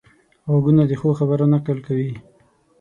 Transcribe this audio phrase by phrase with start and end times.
[0.49, 2.11] غوږونه د ښو خبرو نقل کوي